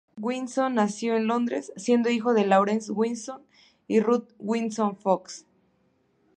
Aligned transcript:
Winston 0.19 0.73
nació 0.73 1.15
en 1.15 1.27
Londres 1.27 1.71
siendo 1.75 2.09
hijo 2.09 2.33
de 2.33 2.47
Laurence 2.47 2.91
Winston 2.91 3.43
y 3.87 3.99
Ruth 3.99 4.29
Winston-Fox. 4.39 5.45